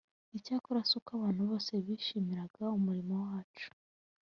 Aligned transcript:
icyakora 0.37 0.79
si 0.89 0.97
ko 1.05 1.09
abantu 1.17 1.41
bose 1.49 1.71
bishimiraga 1.85 2.63
umurimo 2.77 3.13
wacu 3.27 3.67